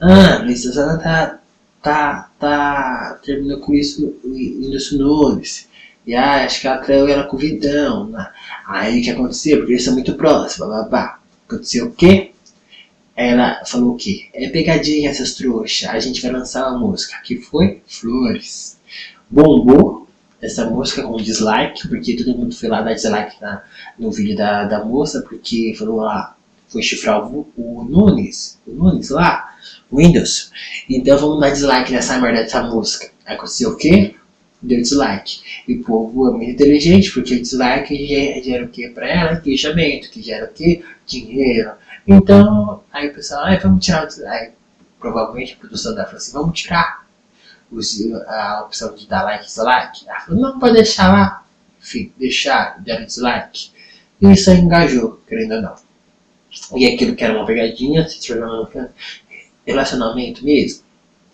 Ah, 0.00 0.38
Luísa 0.42 0.72
Sons 0.72 1.02
tá, 1.02 1.38
tá, 1.82 2.30
tá, 2.38 3.20
terminou 3.24 3.60
com 3.60 3.74
isso 3.74 4.18
Whindersson 4.24 4.96
Nunes. 4.96 5.68
E 6.06 6.14
ah, 6.14 6.44
acho 6.44 6.60
que 6.60 6.66
ela 6.66 6.78
traiu 6.78 7.08
ela 7.08 7.24
com 7.24 7.36
o 7.36 7.40
Vidão. 7.40 8.08
Né? 8.08 8.30
Aí 8.66 9.00
o 9.00 9.04
que 9.04 9.10
aconteceu? 9.10 9.58
Porque 9.58 9.72
eles 9.72 9.84
são 9.84 9.94
muito 9.94 10.14
próximos, 10.14 10.68
babá. 10.68 11.20
Aconteceu 11.46 11.86
o 11.86 11.92
quê? 11.92 12.29
Ela 13.20 13.62
falou 13.66 13.92
o 13.92 13.96
quê? 13.96 14.30
É 14.32 14.48
pegadinha 14.48 15.10
essas 15.10 15.34
trouxas. 15.34 15.90
A 15.90 15.98
gente 15.98 16.22
vai 16.22 16.30
lançar 16.30 16.70
uma 16.70 16.78
música. 16.78 17.20
Que 17.22 17.36
foi? 17.36 17.82
Flores. 17.86 18.78
Bombou 19.28 20.08
essa 20.40 20.64
música 20.70 21.02
com 21.02 21.18
dislike, 21.18 21.86
porque 21.86 22.16
todo 22.16 22.34
mundo 22.34 22.54
foi 22.54 22.70
lá 22.70 22.80
dar 22.80 22.94
dislike 22.94 23.36
na, 23.38 23.62
no 23.98 24.10
vídeo 24.10 24.34
da, 24.34 24.64
da 24.64 24.82
moça, 24.82 25.20
porque 25.28 25.74
falou 25.78 25.96
lá, 25.96 26.34
foi 26.66 26.82
chifrar 26.82 27.30
o, 27.30 27.46
o 27.58 27.84
Nunes, 27.84 28.58
o 28.66 28.72
Nunes 28.72 29.10
lá, 29.10 29.54
Windows. 29.92 30.50
Então 30.88 31.18
vamos 31.18 31.40
dar 31.40 31.50
dislike 31.50 31.92
nessa 31.92 32.18
merda 32.18 32.42
dessa 32.42 32.62
música. 32.62 33.10
Aconteceu 33.26 33.72
o 33.72 33.76
quê? 33.76 34.14
Deu 34.62 34.80
dislike. 34.80 35.40
E 35.68 35.74
o 35.74 35.84
povo 35.84 36.26
é 36.26 36.30
muito 36.30 36.52
inteligente, 36.52 37.12
porque 37.12 37.38
dislike 37.38 38.06
gera, 38.06 38.42
gera 38.42 38.64
o 38.64 38.68
quê 38.68 38.90
pra 38.94 39.06
ela? 39.06 39.42
Engajamento, 39.44 40.10
que 40.10 40.22
gera 40.22 40.46
o 40.46 40.54
quê? 40.54 40.82
Dinheiro. 41.04 41.72
Então, 42.12 42.82
aí 42.92 43.08
o 43.08 43.14
pessoal, 43.14 43.44
ah, 43.44 43.56
vamos 43.56 43.84
tirar 43.84 44.02
o 44.02 44.06
dislike. 44.08 44.54
Provavelmente 44.98 45.52
a 45.52 45.56
produção 45.56 45.94
dela 45.94 46.06
falou 46.06 46.18
assim, 46.18 46.32
vamos 46.32 46.60
tirar 46.60 47.06
a 48.26 48.62
opção 48.66 48.92
de 48.96 49.06
dar 49.06 49.22
like 49.22 49.44
e 49.44 49.46
dislike. 49.46 50.08
Ela 50.08 50.20
falou, 50.20 50.40
não, 50.40 50.58
pode 50.58 50.74
deixar 50.74 51.12
lá. 51.12 51.44
Enfim, 51.80 52.12
deixar, 52.18 52.82
dar 52.84 53.04
dislike. 53.04 53.70
E 54.20 54.32
isso 54.32 54.50
aí 54.50 54.58
engajou, 54.58 55.20
querendo 55.28 55.54
ou 55.54 55.62
não. 55.62 55.74
E 56.76 56.84
aquilo 56.84 57.14
que 57.14 57.22
era 57.22 57.38
uma 57.38 57.46
pegadinha 57.46 58.06
se 58.08 58.26
tornou 58.26 58.64
um 58.64 58.88
relacionamento 59.64 60.44
mesmo, 60.44 60.82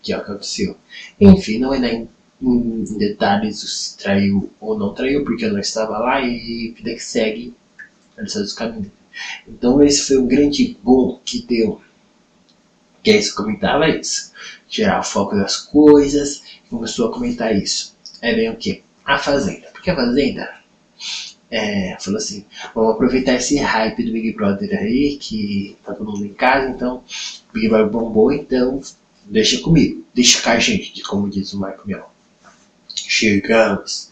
que 0.02 0.12
é 0.12 0.18
o 0.18 0.22
que 0.22 0.30
aconteceu. 0.30 0.76
Enfim, 1.18 1.58
não 1.58 1.72
é 1.72 1.78
nem 1.78 2.08
em 2.38 2.98
detalhes 2.98 3.60
se 3.60 3.96
traiu 3.96 4.52
ou 4.60 4.78
não 4.78 4.92
traiu, 4.92 5.24
porque 5.24 5.46
eu 5.46 5.54
não 5.54 5.58
estava 5.58 5.98
lá 5.98 6.20
e 6.20 6.74
vida 6.76 6.92
que 6.92 7.00
segue 7.00 7.54
a 8.18 8.20
lição 8.20 8.42
dos 8.42 8.52
caminhos. 8.52 8.88
Então 9.46 9.82
esse 9.82 10.06
foi 10.06 10.18
um 10.18 10.26
grande 10.26 10.76
bom 10.82 11.20
que 11.24 11.42
deu. 11.42 11.80
Que 13.02 13.12
é 13.12 13.18
isso, 13.18 13.34
comentava 13.34 13.88
isso. 13.88 14.32
Tirar 14.68 15.00
o 15.00 15.04
foco 15.04 15.36
das 15.36 15.56
coisas 15.56 16.42
começou 16.68 17.08
a 17.08 17.12
comentar 17.12 17.54
isso. 17.54 17.96
É 18.20 18.34
bem 18.34 18.50
o 18.50 18.56
que? 18.56 18.82
A 19.04 19.18
Fazenda. 19.18 19.68
Porque 19.72 19.90
a 19.90 19.96
Fazenda 19.96 20.56
é, 21.50 21.96
falou 22.00 22.18
assim, 22.18 22.44
vamos 22.74 22.94
aproveitar 22.94 23.34
esse 23.34 23.56
hype 23.56 24.02
do 24.02 24.12
Big 24.12 24.32
Brother 24.32 24.78
aí, 24.78 25.16
que 25.16 25.76
tá 25.84 25.94
todo 25.94 26.10
mundo 26.10 26.24
em 26.24 26.34
casa, 26.34 26.70
então 26.70 27.04
Big 27.52 27.68
Brother 27.68 27.90
bombou, 27.90 28.32
então 28.32 28.80
deixa 29.24 29.60
comigo, 29.60 30.04
deixa 30.14 30.50
a 30.50 30.58
gente, 30.58 31.02
como 31.02 31.30
diz 31.30 31.52
o 31.52 31.58
Michael 31.58 31.82
Mion. 31.84 32.02
Chegamos. 32.94 34.10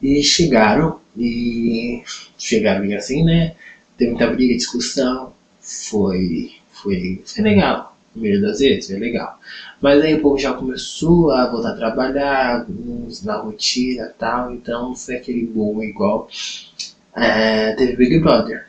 E 0.00 0.22
chegaram, 0.22 1.00
e 1.16 2.04
chegaram 2.38 2.96
assim, 2.96 3.24
né? 3.24 3.56
Teve 3.98 4.12
muita 4.12 4.28
briga, 4.28 4.56
discussão, 4.56 5.34
foi, 5.60 6.52
foi, 6.70 7.22
foi 7.26 7.44
legal. 7.44 7.98
No 8.14 8.22
meio 8.22 8.40
das 8.40 8.60
vezes, 8.60 8.86
foi 8.86 8.98
legal. 8.98 9.38
Mas 9.80 10.00
aí 10.00 10.14
o 10.14 10.22
povo 10.22 10.38
já 10.38 10.54
começou 10.54 11.30
a 11.30 11.50
voltar 11.50 11.72
a 11.72 11.76
trabalhar, 11.76 12.60
alguns 12.60 13.22
na 13.22 13.36
rotina 13.36 14.06
e 14.06 14.18
tal, 14.18 14.52
então 14.52 14.94
foi 14.94 15.16
aquele 15.16 15.44
boom 15.44 15.82
igual 15.82 16.28
é, 17.18 17.72
teve 17.74 17.96
Big 17.96 18.20
Brother. 18.20 18.66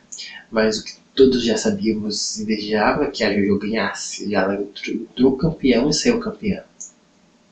Mas 0.50 0.78
o 0.78 0.84
que 0.84 0.92
todos 1.14 1.44
já 1.44 1.56
sabíamos 1.56 2.38
e 2.38 2.44
desejava 2.44 3.10
que 3.10 3.22
a 3.22 3.32
Jojo 3.32 3.58
ganhasse. 3.58 4.28
E 4.28 4.34
ela 4.34 4.60
entrou 4.60 5.36
campeão 5.36 5.88
e 5.88 5.94
saiu 5.94 6.18
campeã. 6.18 6.64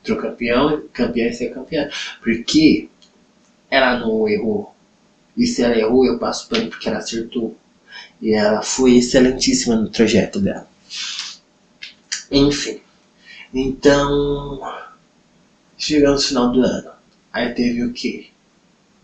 Entrou 0.01 0.17
campeão, 0.17 0.83
campeã 0.91 1.27
e 1.27 1.33
saiu 1.33 1.53
campeã. 1.53 1.89
Porque 2.21 2.89
ela 3.69 3.99
não 3.99 4.27
errou. 4.27 4.73
E 5.37 5.47
se 5.47 5.63
ela 5.63 5.77
errou, 5.77 6.05
eu 6.05 6.19
passo 6.19 6.49
pano 6.49 6.69
porque 6.69 6.89
ela 6.89 6.97
acertou. 6.97 7.55
E 8.21 8.33
ela 8.33 8.61
foi 8.61 8.97
excelentíssima 8.97 9.75
no 9.75 9.89
trajeto 9.89 10.39
dela. 10.39 10.67
Enfim. 12.31 12.81
Então. 13.53 14.59
Chegamos 15.77 16.23
no 16.23 16.27
final 16.27 16.51
do 16.51 16.61
ano. 16.61 16.91
Aí 17.31 17.53
teve 17.53 17.83
o 17.83 17.93
quê? 17.93 18.27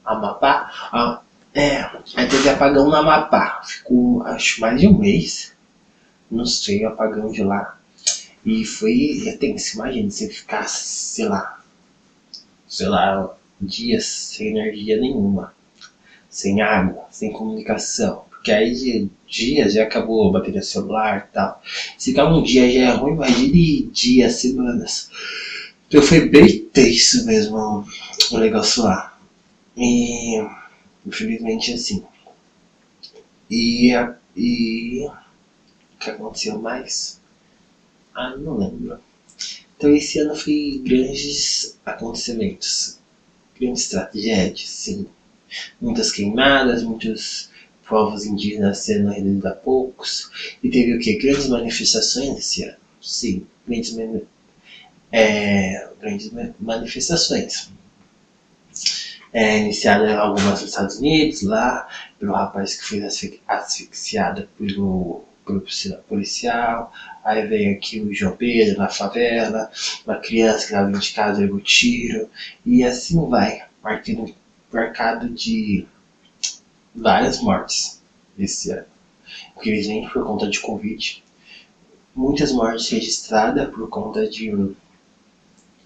Amapá? 0.04 0.70
Ah, 0.92 1.22
é, 1.54 1.84
aí 2.16 2.28
teve 2.28 2.50
apagão 2.50 2.90
no 2.90 2.96
Amapá. 2.96 3.62
Ficou, 3.64 4.22
acho, 4.24 4.60
mais 4.60 4.80
de 4.80 4.88
um 4.88 4.98
mês. 4.98 5.56
Não 6.30 6.46
sei, 6.46 6.84
apagão 6.84 7.32
de 7.32 7.44
lá. 7.44 7.80
E 8.46 8.66
foi 8.66 9.24
é 9.26 9.38
tenso, 9.38 9.76
imagina, 9.76 10.12
você 10.12 10.30
ficar, 10.30 10.68
sei 10.68 11.28
lá, 11.28 11.64
sei 12.68 12.88
lá, 12.88 13.36
dias 13.60 14.06
sem 14.06 14.50
energia 14.50 15.00
nenhuma, 15.00 15.54
sem 16.30 16.62
água, 16.62 17.06
sem 17.10 17.32
comunicação. 17.32 18.25
Porque 18.46 18.52
aí 18.52 19.10
dias 19.28 19.74
já 19.74 19.82
acabou 19.82 20.30
a 20.30 20.34
bateria 20.34 20.62
celular 20.62 21.28
e 21.28 21.34
tal. 21.34 21.64
Se 21.98 22.12
ficar 22.12 22.32
um 22.32 22.44
dia 22.44 22.72
já 22.72 22.92
é 22.92 22.94
ruim, 22.94 23.14
imagine 23.14 23.90
dias, 23.92 24.36
semanas. 24.36 25.10
Então 25.88 26.00
foi 26.00 26.30
bem 26.30 26.60
tenso 26.72 27.26
mesmo 27.26 27.84
o 28.32 28.38
negócio 28.38 28.84
lá. 28.84 29.18
E 29.76 30.46
Infelizmente 31.04 31.74
assim. 31.74 32.04
E, 33.50 33.92
e 34.38 35.08
o 35.08 36.00
que 36.00 36.12
aconteceu 36.12 36.60
mais? 36.60 37.20
Ah, 38.14 38.38
não 38.38 38.60
lembro. 38.60 39.00
Então 39.76 39.90
esse 39.90 40.20
ano 40.20 40.36
foi 40.36 40.84
grandes 40.86 41.80
acontecimentos, 41.84 43.00
grandes 43.60 43.90
tragédias, 43.90 44.70
sim. 44.70 45.08
Muitas 45.82 46.12
queimadas, 46.12 46.84
muitos 46.84 47.50
povos 47.88 48.26
indígenas 48.26 48.80
sendo 48.80 49.10
rendidos 49.10 49.46
a 49.46 49.54
poucos. 49.54 50.30
E 50.64 50.70
teve 50.70 50.96
o 50.96 51.00
que? 51.00 51.18
Grandes 51.18 51.48
manifestações 51.48 52.38
esse 52.38 52.64
ano. 52.64 52.78
Sim, 53.02 53.46
grandes, 53.68 53.96
é, 55.12 55.88
grandes 56.00 56.32
manifestações 56.60 57.70
é, 59.36 59.60
iniciada 59.60 60.18
algumas 60.18 60.62
nos 60.62 60.70
Estados 60.70 60.96
Unidos, 60.98 61.42
lá, 61.42 61.90
pelo 62.18 62.32
rapaz 62.32 62.76
que 62.76 62.86
foi 62.86 63.04
asfixiado 63.48 64.48
pelo, 64.58 65.26
pelo 65.46 65.62
policial. 66.08 66.94
Aí 67.22 67.46
veio 67.46 67.76
aqui 67.76 68.00
o 68.00 68.14
João 68.14 68.38
Pedro 68.38 68.78
na 68.78 68.88
favela, 68.88 69.70
uma 70.06 70.16
criança 70.20 70.60
que 70.60 70.64
estava 70.66 70.90
de 70.90 71.12
casa 71.12 71.42
levou 71.42 71.60
tiro, 71.60 72.30
e 72.66 72.82
assim 72.86 73.28
vai, 73.28 73.62
marcado, 73.84 74.34
marcado 74.72 75.30
de 75.30 75.86
várias 76.96 77.42
mortes 77.42 78.02
esse 78.38 78.72
ano. 78.72 78.86
Infelizmente, 79.58 80.12
por 80.12 80.26
conta 80.26 80.48
de 80.48 80.60
Covid, 80.60 81.24
muitas 82.16 82.52
mortes 82.52 82.90
registradas 82.90 83.70
por 83.70 83.90
conta 83.90 84.28
de 84.28 84.76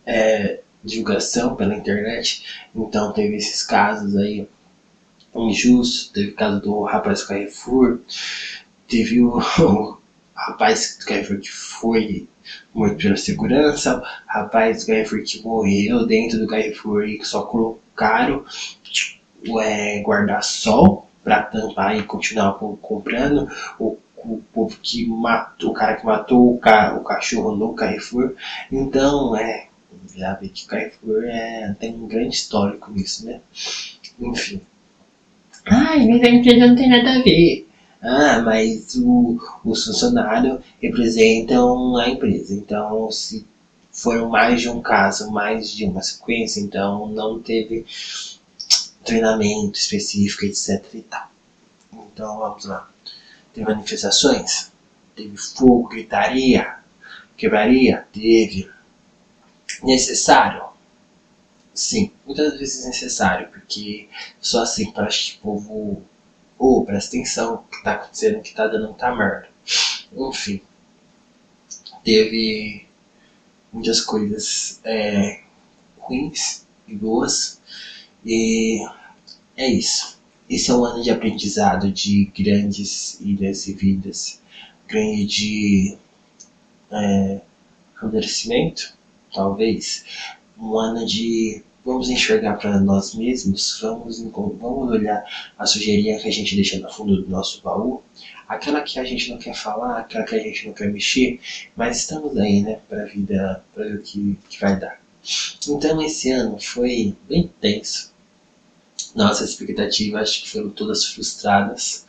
é, 0.05 0.59
divulgação 0.83 1.55
pela 1.55 1.75
internet. 1.75 2.67
Então 2.75 3.11
teve 3.13 3.35
esses 3.35 3.63
casos 3.63 4.15
aí 4.15 4.47
injustos, 5.35 6.09
teve 6.09 6.31
o 6.31 6.35
caso 6.35 6.59
do 6.61 6.83
rapaz 6.83 7.23
Carrefour, 7.23 7.99
teve 8.87 9.21
o, 9.21 9.37
o 9.37 9.97
rapaz 10.33 10.97
do 10.99 11.05
Carrefour 11.05 11.39
que 11.39 11.51
foi 11.51 12.27
morto 12.73 12.97
pela 12.97 13.17
segurança, 13.17 14.01
rapaz 14.25 14.81
do 14.81 14.87
Carrefour 14.87 15.23
que 15.23 15.41
morreu 15.41 16.05
dentro 16.05 16.39
do 16.39 16.47
Carrefour 16.47 17.03
e 17.03 17.17
que 17.17 17.25
só 17.25 17.43
colocaram 17.43 18.43
é, 19.61 20.01
guarda-sol 20.01 21.07
para 21.23 21.43
tampar 21.43 21.97
e 21.97 22.03
continuar 22.03 22.53
comprando, 22.81 23.49
o, 23.77 23.97
o 24.17 24.41
povo 24.53 24.77
que 24.81 25.05
matou, 25.05 25.71
o 25.71 25.73
cara 25.73 25.95
que 25.95 26.05
matou 26.05 26.55
o, 26.55 26.57
ca, 26.57 26.95
o 26.95 27.03
cachorro 27.03 27.55
no 27.55 27.73
Carrefour. 27.73 28.33
Então, 28.71 29.35
é, 29.35 29.67
já 30.15 30.33
vê 30.33 30.49
que 30.49 30.65
Carrefour 30.65 31.23
é, 31.25 31.75
tem 31.79 31.93
um 31.93 32.07
grande 32.07 32.35
histórico 32.35 32.91
nisso, 32.91 33.25
né? 33.25 33.41
Enfim. 34.19 34.61
Ai, 35.65 36.07
mas 36.07 36.23
a 36.23 36.29
empresa 36.29 36.67
não 36.67 36.75
tem 36.75 36.89
nada 36.89 37.19
a 37.19 37.23
ver. 37.23 37.67
Ah, 38.01 38.39
mas 38.39 38.95
o, 38.95 39.39
os 39.63 39.85
funcionários 39.85 40.59
representam 40.81 41.97
a 41.97 42.09
empresa. 42.09 42.53
Então, 42.53 43.11
se 43.11 43.45
foram 43.91 44.29
mais 44.29 44.61
de 44.61 44.69
um 44.69 44.81
caso, 44.81 45.31
mais 45.31 45.69
de 45.69 45.85
uma 45.85 46.01
sequência, 46.01 46.61
então 46.61 47.09
não 47.09 47.39
teve 47.39 47.85
treinamento 49.09 49.77
específico, 49.77 50.45
etc 50.45 50.85
e 50.93 51.01
tal. 51.01 51.31
Então, 51.93 52.37
vamos 52.37 52.65
lá. 52.65 52.89
Teve 53.53 53.67
manifestações? 53.67 54.71
Teve 55.15 55.35
fogo, 55.37 55.89
gritaria, 55.89 56.77
quebraria? 57.35 58.07
Teve. 58.13 58.69
Necessário? 59.83 60.69
Sim, 61.73 62.11
muitas 62.25 62.57
vezes 62.59 62.85
necessário, 62.85 63.47
porque 63.49 64.09
só 64.41 64.63
assim 64.63 64.91
para 64.91 65.07
o 65.07 65.41
povo 65.41 66.03
ou 66.57 66.81
oh, 66.81 66.85
presta 66.85 67.15
atenção, 67.15 67.55
o 67.55 67.57
que 67.59 67.83
tá 67.83 67.93
acontecendo, 67.93 68.41
que 68.41 68.53
tá 68.53 68.67
dando 68.67 68.87
muita 68.89 69.15
merda. 69.15 69.47
Enfim, 70.11 70.61
teve 72.03 72.85
muitas 73.71 74.01
coisas 74.01 74.81
é, 74.83 75.41
ruins 75.97 76.67
e 76.85 76.95
boas, 76.95 77.61
e 78.25 78.85
é 79.59 79.67
isso. 79.67 80.17
Esse 80.49 80.71
é 80.71 80.73
um 80.73 80.85
ano 80.85 81.03
de 81.03 81.11
aprendizado, 81.11 81.91
de 81.91 82.31
grandes 82.37 83.19
ilhas 83.19 83.67
e 83.67 83.73
vidas, 83.73 84.41
grande 84.87 85.97
é, 86.89 87.41
amadurecimento, 88.01 88.93
talvez. 89.33 90.05
Um 90.57 90.79
ano 90.79 91.05
de 91.05 91.61
vamos 91.83 92.09
enxergar 92.09 92.55
para 92.55 92.79
nós 92.79 93.13
mesmos, 93.13 93.79
vamos, 93.81 94.21
vamos 94.21 94.91
olhar 94.91 95.23
a 95.57 95.65
sujeirinha 95.65 96.19
que 96.19 96.27
a 96.27 96.31
gente 96.31 96.55
deixa 96.55 96.79
no 96.79 96.89
fundo 96.89 97.21
do 97.21 97.29
nosso 97.29 97.61
baú, 97.61 98.01
aquela 98.47 98.81
que 98.81 98.97
a 98.97 99.03
gente 99.03 99.29
não 99.29 99.37
quer 99.37 99.55
falar, 99.55 99.99
aquela 99.99 100.23
que 100.23 100.35
a 100.35 100.39
gente 100.39 100.67
não 100.67 100.73
quer 100.73 100.89
mexer, 100.89 101.39
mas 101.75 101.97
estamos 101.97 102.37
aí, 102.37 102.61
né, 102.61 102.79
para 102.87 103.03
a 103.03 103.05
vida, 103.05 103.63
para 103.73 103.83
ver 103.83 103.95
o 103.95 104.01
que, 104.01 104.37
que 104.49 104.61
vai 104.61 104.79
dar. 104.79 104.99
Então 105.67 106.01
esse 106.01 106.31
ano 106.31 106.57
foi 106.59 107.13
bem 107.27 107.51
tenso. 107.59 108.13
Nossas 109.15 109.51
expectativas 109.51 110.21
acho 110.21 110.43
que 110.43 110.49
foram 110.49 110.69
todas 110.69 111.05
frustradas. 111.05 112.05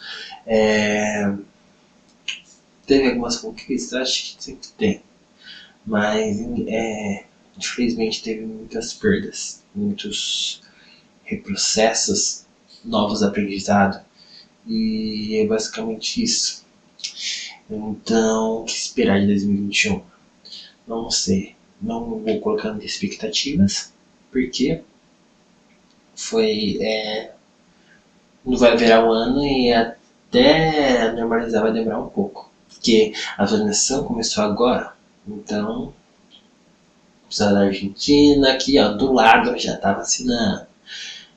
É... 0.46 1.32
Teve 2.86 3.08
algumas 3.08 3.36
conquistas, 3.38 3.92
acho 3.92 4.36
que 4.36 4.44
sempre 4.44 4.68
tem. 4.76 5.02
Mas 5.86 6.36
é, 6.66 7.24
infelizmente 7.56 8.22
teve 8.22 8.44
muitas 8.44 8.92
perdas, 8.92 9.62
muitos 9.74 10.60
reprocessos, 11.24 12.44
novos 12.84 13.22
aprendizados. 13.22 14.00
E 14.66 15.38
é 15.38 15.46
basicamente 15.46 16.22
isso. 16.22 16.64
Então, 17.70 18.62
o 18.62 18.64
que 18.64 18.72
esperar 18.72 19.20
de 19.20 19.28
2021? 19.28 20.02
Não 20.86 21.10
sei. 21.10 21.54
Não 21.80 22.18
vou 22.18 22.40
colocando 22.40 22.82
expectativas, 22.84 23.92
porque 24.30 24.82
foi. 26.20 26.78
É, 26.80 27.32
não 28.44 28.56
vai 28.56 28.76
virar 28.76 29.04
um 29.04 29.10
ano 29.10 29.44
e 29.44 29.72
até 29.72 31.12
normalizar 31.12 31.62
vai 31.62 31.72
demorar 31.72 32.00
um 32.00 32.08
pouco. 32.08 32.50
Porque 32.68 33.12
a 33.36 33.44
vacinação 33.44 34.04
começou 34.04 34.42
agora, 34.44 34.92
então 35.28 35.92
pessoal 37.30 37.54
da 37.54 37.60
Argentina 37.60 38.52
aqui, 38.52 38.78
ó, 38.78 38.88
do 38.88 39.12
lado 39.12 39.56
já 39.56 39.76
tá 39.76 39.92
vacinando. 39.92 40.66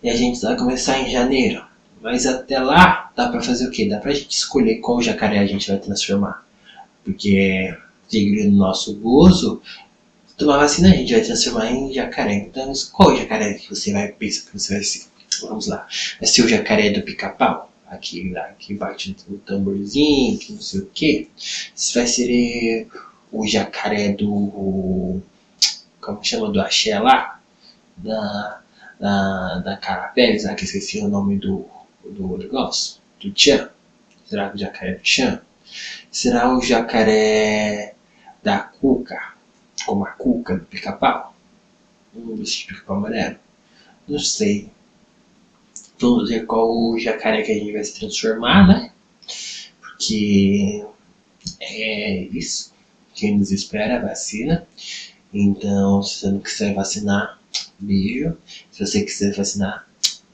E 0.01 0.09
a 0.09 0.15
gente 0.15 0.41
vai 0.41 0.57
começar 0.57 0.99
em 0.99 1.09
janeiro. 1.09 1.63
Mas 2.01 2.25
até 2.25 2.59
lá, 2.59 3.11
dá 3.15 3.29
pra 3.29 3.41
fazer 3.41 3.67
o 3.67 3.71
quê? 3.71 3.87
Dá 3.87 3.99
pra 3.99 4.11
gente 4.11 4.35
escolher 4.35 4.77
qual 4.77 5.01
jacaré 5.01 5.39
a 5.39 5.45
gente 5.45 5.69
vai 5.69 5.79
transformar. 5.79 6.43
Porque 7.05 7.73
tigre 8.09 8.49
no 8.49 8.57
nosso 8.57 8.95
gozo, 8.95 9.61
tomar 10.43 10.57
vacina 10.57 10.89
a 10.89 10.91
gente 10.91 11.13
vai 11.13 11.21
transformar 11.21 11.71
em 11.71 11.93
jacaré. 11.93 12.33
Então, 12.33 12.71
qual 12.91 13.15
jacaré 13.15 13.53
que 13.53 13.69
você 13.69 13.93
vai 13.93 14.09
pensar 14.09 14.51
que 14.51 14.59
você 14.59 14.73
vai 14.73 14.83
ser? 14.83 15.05
Vamos 15.41 15.67
lá. 15.67 15.87
Vai 16.19 16.27
ser 16.27 16.43
o 16.43 16.47
jacaré 16.47 16.89
do 16.91 17.01
pica-pau? 17.01 17.71
Aqui, 17.87 18.29
lá, 18.29 18.49
que 18.57 18.73
bate 18.73 19.15
no 19.27 19.37
tamborzinho, 19.37 20.37
que 20.39 20.53
não 20.53 20.61
sei 20.61 20.79
o 20.81 20.85
que. 20.87 21.29
Vai 21.93 22.07
ser 22.07 22.87
o 23.31 23.47
jacaré 23.47 24.13
do 24.13 25.21
como 26.01 26.23
chama 26.23 26.49
do 26.51 26.59
axé 26.59 26.99
lá, 26.99 27.39
da, 27.95 28.61
da, 28.99 29.59
da 29.59 29.77
Carapés, 29.77 30.45
que 30.55 30.65
esqueci 30.65 30.99
o 30.99 31.07
nome 31.07 31.37
do, 31.37 31.65
do 32.03 32.37
negócio, 32.37 32.95
do 33.21 33.31
Tchan. 33.31 33.69
Será 34.25 34.51
o 34.53 34.57
jacaré 34.57 34.95
do 34.95 35.01
Tchan? 35.01 35.41
Será 36.11 36.53
o 36.53 36.61
jacaré 36.61 37.93
da 38.43 38.59
Cuca, 38.59 39.32
como 39.85 40.05
a 40.05 40.11
Cuca 40.11 40.57
do 40.57 40.65
pica-pau? 40.65 41.35
Um 42.15 42.35
dos 42.35 42.63
pica-pau 42.63 42.97
amarelo? 42.97 43.37
Não 44.07 44.19
sei. 44.19 44.69
Vamos 45.99 46.29
ver 46.29 46.45
qual 46.45 46.97
jacaré 46.99 47.43
que 47.43 47.51
a 47.51 47.55
gente 47.55 47.71
vai 47.71 47.83
se 47.83 47.99
transformar, 47.99 48.67
né? 48.67 48.91
Porque 49.79 50.85
é 51.59 52.23
isso 52.25 52.73
que 53.13 53.31
nos 53.31 53.51
espera, 53.51 53.97
a 53.97 54.07
vacina. 54.07 54.67
Então, 55.33 56.01
se 56.03 56.19
você 56.19 56.31
não 56.31 56.39
quiser 56.39 56.73
vacinar, 56.73 57.39
beijo. 57.79 58.37
Se 58.71 58.85
você 58.85 59.03
quiser 59.03 59.35
vacinar, 59.35 59.87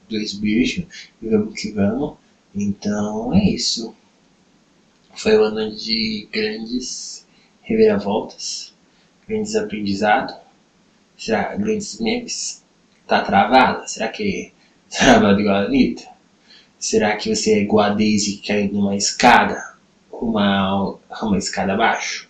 dois 0.08 0.34
beijos. 0.34 0.86
E 1.22 1.28
vamos 1.28 1.60
que 1.60 1.70
vamos. 1.72 2.16
Então, 2.54 3.34
é 3.34 3.44
isso. 3.44 3.94
Foi 5.14 5.38
um 5.38 5.42
ano 5.42 5.74
de 5.74 6.28
grandes 6.32 7.26
reviravoltas, 7.62 8.69
grandes 9.30 9.54
aprendizados. 9.54 10.34
Será 11.16 11.54
grandes 11.56 12.00
memes? 12.00 12.64
Tá 13.06 13.22
travada? 13.22 13.86
Será 13.86 14.08
que 14.08 14.52
é 14.90 14.90
travada 14.94 15.40
igual 15.40 15.56
a 15.56 15.64
Anitta? 15.66 16.08
Será 16.78 17.16
que 17.16 17.34
você 17.34 17.52
é 17.52 17.58
igual 17.60 17.86
a 17.86 17.94
Daisy 17.94 18.38
caindo 18.44 18.74
numa 18.74 18.96
escada? 18.96 19.74
Uma, 20.10 20.98
uma 21.22 21.38
escada 21.38 21.74
abaixo? 21.74 22.28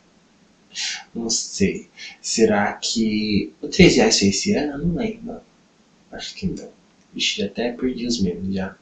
Não 1.15 1.31
sei. 1.31 1.89
Será 2.21 2.73
que. 2.75 3.53
O 3.63 3.69
3 3.69 3.97
reais 3.97 4.19
foi 4.19 4.29
esse 4.29 4.55
ano? 4.55 4.87
Não 4.87 4.95
lembro. 4.97 5.41
Acho 6.13 6.35
que 6.35 6.47
não. 6.47 6.69
Vixe, 7.13 7.43
até 7.43 7.73
perdi 7.73 8.07
os 8.07 8.21
memes 8.21 8.55
já. 8.55 8.77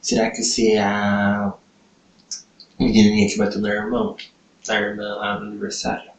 Será 0.00 0.30
que 0.30 0.42
você 0.42 0.72
é 0.72 0.80
a 0.80 1.54
menininha 2.78 3.28
que 3.28 3.38
bateu 3.38 3.60
no 3.60 3.68
irmão? 3.68 4.16
A 4.68 4.74
irmã 4.74 5.14
lá 5.16 5.40
no 5.40 5.46
aniversário? 5.46 6.11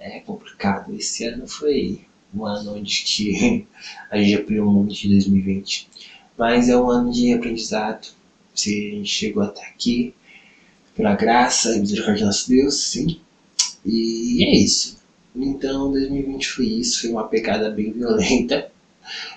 É 0.00 0.20
complicado. 0.20 0.94
Esse 0.94 1.24
ano 1.24 1.46
foi 1.46 2.06
um 2.34 2.44
ano 2.44 2.76
onde 2.76 3.02
que 3.02 3.66
a 4.10 4.18
gente 4.18 4.34
aprendeu 4.34 4.66
muito 4.66 4.94
de 4.94 5.08
2020. 5.08 5.88
Mas 6.36 6.68
é 6.68 6.76
um 6.76 6.88
ano 6.88 7.10
de 7.10 7.32
aprendizado. 7.32 8.08
Se 8.54 8.90
a 8.92 8.94
gente 8.96 9.08
chegou 9.08 9.42
até 9.42 9.64
aqui, 9.66 10.14
pela 10.94 11.14
graça 11.14 11.76
e 11.76 11.80
misericórdia 11.80 12.18
de 12.18 12.24
nosso 12.24 12.48
Deus, 12.48 12.74
sim. 12.84 13.20
E 13.84 14.44
é 14.44 14.56
isso. 14.56 14.98
Então 15.34 15.92
2020 15.92 16.48
foi 16.48 16.66
isso, 16.66 17.02
foi 17.02 17.10
uma 17.10 17.28
pegada 17.28 17.70
bem 17.70 17.92
violenta. 17.92 18.70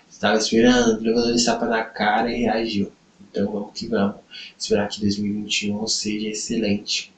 Estava 0.09 0.37
esperando, 0.37 1.01
levando 1.01 1.33
esse 1.33 1.45
tapa 1.45 1.65
na 1.67 1.83
cara 1.83 2.31
e 2.31 2.41
reagiu. 2.41 2.91
Então 3.29 3.51
vamos 3.51 3.71
que 3.73 3.87
vamos. 3.87 4.17
Esperar 4.57 4.87
que 4.87 4.99
2021 5.01 5.87
seja 5.87 6.27
excelente. 6.29 7.11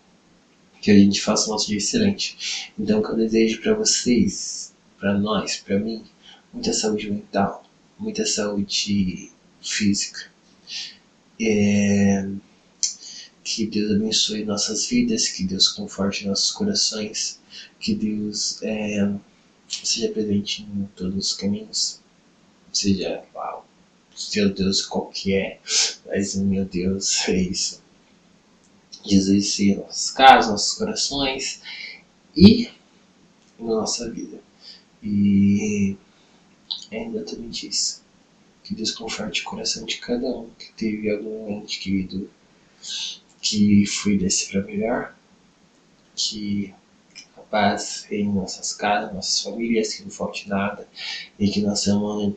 Que 0.83 0.91
a 0.91 0.99
gente 0.99 1.19
faça 1.19 1.47
o 1.47 1.53
nosso 1.53 1.67
dia 1.67 1.77
excelente. 1.77 2.71
Então 2.77 2.99
o 2.99 3.03
que 3.03 3.09
eu 3.09 3.15
desejo 3.15 3.61
para 3.61 3.73
vocês, 3.73 4.73
para 4.99 5.17
nós, 5.17 5.55
para 5.57 5.79
mim, 5.79 6.03
muita 6.53 6.73
saúde 6.73 7.09
mental, 7.09 7.65
muita 7.97 8.25
saúde 8.25 9.31
física. 9.59 10.29
É 11.41 12.27
que 13.43 13.65
Deus 13.67 13.91
abençoe 13.91 14.45
nossas 14.45 14.87
vidas, 14.87 15.27
que 15.27 15.43
Deus 15.43 15.67
conforte 15.67 16.25
nossos 16.25 16.51
corações, 16.51 17.39
que 17.79 17.93
Deus 17.93 18.61
é, 18.63 19.13
seja 19.67 20.07
presente 20.09 20.63
em 20.63 20.87
todos 20.95 21.31
os 21.31 21.33
caminhos, 21.33 21.99
seja 22.71 23.23
uau, 23.35 23.67
seu 24.15 24.53
Deus 24.53 24.81
qual 24.81 25.07
que 25.07 25.33
é, 25.33 25.59
mas 26.05 26.35
meu 26.35 26.63
Deus 26.63 27.27
é 27.27 27.37
isso. 27.37 27.83
Seja 29.05 29.81
nossos 29.81 30.11
casos, 30.11 30.51
nossos 30.51 30.77
corações 30.77 31.61
e 32.35 32.69
na 33.59 33.75
nossa 33.75 34.09
vida. 34.09 34.41
E 35.01 35.97
é 36.89 37.05
exatamente 37.05 37.67
isso. 37.67 38.01
Que 38.63 38.73
Deus 38.73 38.91
conforte 38.91 39.41
o 39.41 39.45
coração 39.45 39.85
de 39.85 39.97
cada 39.97 40.25
um 40.25 40.49
que 40.57 40.71
teve 40.73 41.11
algum 41.11 41.49
ente 41.49 41.79
querido 41.79 42.29
que 43.41 43.85
foi 43.85 44.17
desse 44.17 44.49
para 44.49 44.61
melhor, 44.61 45.15
que 46.15 46.73
a 47.35 47.41
paz 47.41 48.07
em 48.09 48.31
nossas 48.31 48.73
casas, 48.73 49.13
nossas 49.13 49.41
famílias, 49.41 49.93
que 49.93 50.03
não 50.03 50.09
falte 50.09 50.47
nada 50.47 50.87
e 51.37 51.49
que 51.49 51.61
nós 51.61 51.83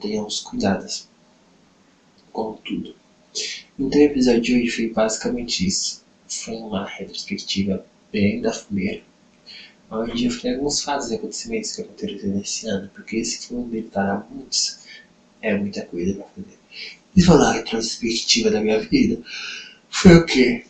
tenhamos 0.00 0.40
cuidados 0.40 1.08
com 2.32 2.54
tudo. 2.54 2.96
Então 3.78 4.00
o 4.00 4.02
episódio 4.02 4.40
de 4.40 4.54
hoje 4.56 4.70
foi 4.70 4.90
basicamente 4.90 5.66
isso. 5.66 6.05
Foi 6.28 6.54
uma 6.56 6.86
retrospectiva 6.86 7.84
bem 8.12 8.40
da 8.40 8.52
fumeira. 8.52 9.02
Onde 9.90 10.26
eu 10.26 10.30
falei 10.30 10.56
alguns 10.56 10.82
fatos 10.82 11.10
e 11.10 11.14
acontecimentos 11.14 11.74
que 11.74 11.82
aconteceram 11.82 12.36
nesse 12.36 12.68
ano, 12.68 12.90
porque 12.94 13.16
esse 13.16 13.46
foi 13.46 13.58
um 13.58 13.68
detalhe 13.68 14.24
muitos. 14.30 14.80
É 15.40 15.56
muita 15.56 15.84
coisa 15.86 16.14
pra 16.14 16.24
fazer. 16.24 16.58
E 17.14 17.22
falar 17.22 17.50
a 17.50 17.52
retrospectiva 17.52 18.50
da 18.50 18.60
minha 18.60 18.80
vida 18.80 19.22
foi 19.88 20.16
o 20.16 20.26
quê? 20.26 20.64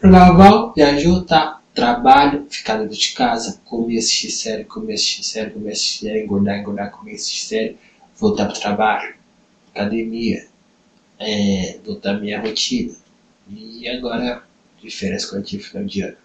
Carnaval, 0.00 0.72
viajou, 0.74 1.24
tá? 1.24 1.60
Trabalho, 1.74 2.46
ficar 2.50 2.78
dentro 2.78 2.96
de 2.96 3.12
casa, 3.12 3.60
comer, 3.64 3.98
assistir 3.98 4.30
série, 4.30 4.64
comer, 4.64 4.94
assistir 4.94 5.24
série, 5.24 5.50
comer, 5.50 5.72
assistir 5.72 6.06
série, 6.06 6.22
engordar, 6.22 6.58
engordar, 6.58 6.90
comer, 6.90 7.14
assistir 7.14 7.46
série, 7.46 7.78
voltar 8.16 8.46
pro 8.46 8.60
trabalho, 8.60 9.14
academia, 9.74 10.46
é, 11.18 11.78
voltar 11.84 12.20
minha 12.20 12.40
rotina. 12.40 12.94
E 13.52 13.88
agora, 13.88 14.44
de 14.80 14.90
férias 14.90 15.24
coletivas 15.24 15.66
final 15.66 15.84
de 15.84 16.02
ano. 16.02 16.16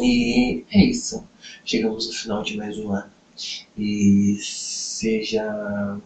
E 0.00 0.64
é 0.70 0.84
isso. 0.84 1.26
Chegamos 1.64 2.06
no 2.06 2.12
final 2.12 2.42
de 2.42 2.56
mais 2.56 2.78
um 2.78 2.92
ano. 2.92 3.10
E 3.76 4.38
seja. 4.40 5.98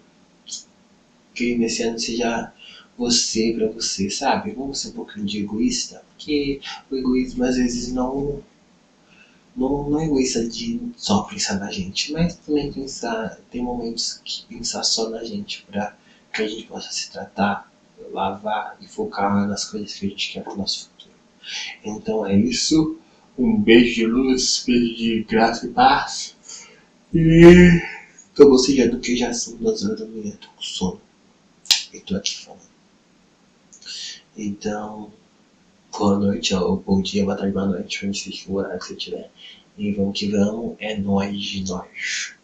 Que 1.35 1.57
nesse 1.57 1.83
ano 1.83 1.99
seja 1.99 2.53
você 2.97 3.53
para 3.57 3.69
você, 3.69 4.09
sabe? 4.11 4.53
Vamos 4.53 4.81
ser 4.81 4.89
um 4.89 4.93
pouquinho 4.93 5.27
de 5.27 5.39
egoísta, 5.39 6.03
porque 6.11 6.61
o 6.91 6.97
egoísmo 6.97 7.45
às 7.45 7.57
vezes 7.57 7.93
não. 7.93 8.43
Não, 9.55 9.91
não 9.91 10.01
é 10.01 10.07
egoísta 10.07 10.49
de 10.49 10.81
só 10.97 11.25
pensar 11.25 11.59
na 11.59 11.71
gente, 11.71 12.11
mas 12.11 12.37
também 12.37 12.73
pensar, 12.73 13.39
tem 13.51 13.63
momentos 13.63 14.19
que 14.25 14.47
pensar 14.47 14.83
só 14.83 15.11
na 15.11 15.23
gente 15.23 15.63
para 15.71 15.95
que 16.33 16.41
a 16.41 16.49
gente 16.49 16.67
possa 16.67 16.91
se 16.91 17.11
tratar, 17.11 17.71
lavar 18.13 18.77
e 18.81 18.87
focar 18.87 19.47
nas 19.49 19.65
coisas 19.65 19.95
que 19.95 20.07
a 20.07 20.09
gente 20.09 20.33
quer 20.33 20.43
para 20.43 20.53
o 20.53 20.57
nosso 20.57 20.89
futuro. 20.89 21.15
Então 21.85 22.27
é 22.27 22.37
isso. 22.37 22.99
Um 23.39 23.57
beijo 23.57 23.95
de 23.95 24.07
luz, 24.07 24.63
beijo 24.67 24.97
de 24.97 25.25
graça 25.25 25.67
e 25.67 25.71
paz. 25.71 26.37
E 27.15 27.83
tô 28.35 28.49
bocejando 28.49 29.01
que 29.01 29.17
já 29.17 29.33
são 29.33 29.57
duas 29.57 29.85
horas 29.85 30.01
da 30.01 30.07
manhã, 30.07 30.33
tô 30.41 30.49
com 30.49 30.63
sono. 30.63 31.01
E 31.93 32.01
tô 32.01 32.17
aqui 32.17 32.45
falando. 32.45 32.73
Então, 34.37 35.13
boa 35.91 36.19
noite, 36.19 36.55
ou 36.55 36.77
bom 36.77 37.03
dia, 37.03 37.25
boa 37.25 37.37
tarde, 37.37 37.53
boa 37.53 37.67
noite, 37.67 38.07
onde 38.07 38.19
seja 38.19 38.45
o 38.49 38.55
horário 38.55 38.79
que 38.79 38.87
você 38.87 38.97
tiver. 38.97 39.31
E 39.77 39.93
vamos 39.93 40.19
que 40.19 40.31
vamos, 40.31 40.77
é 40.79 40.97
nóis 40.97 41.41
de 41.41 41.65
nós. 41.69 42.35